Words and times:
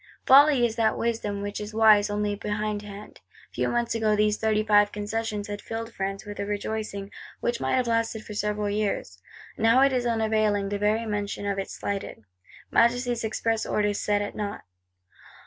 Folly 0.25 0.65
is 0.65 0.77
that 0.77 0.97
wisdom 0.97 1.43
which 1.43 1.61
is 1.61 1.75
wise 1.75 2.09
only 2.09 2.33
behindhand. 2.35 3.19
Few 3.51 3.67
months 3.67 3.93
ago 3.93 4.15
these 4.15 4.37
Thirty 4.39 4.63
five 4.63 4.91
Concessions 4.91 5.47
had 5.47 5.61
filled 5.61 5.93
France 5.93 6.25
with 6.25 6.39
a 6.39 6.45
rejoicing, 6.47 7.11
which 7.39 7.61
might 7.61 7.75
have 7.75 7.85
lasted 7.85 8.25
for 8.25 8.33
several 8.33 8.67
years. 8.67 9.19
Now 9.59 9.81
it 9.81 9.93
is 9.93 10.07
unavailing, 10.07 10.69
the 10.69 10.79
very 10.79 11.05
mention 11.05 11.45
of 11.45 11.59
it 11.59 11.69
slighted; 11.69 12.23
Majesty's 12.71 13.23
express 13.23 13.63
orders 13.63 13.99
set 13.99 14.23
at 14.23 14.33
nought. 14.33 14.63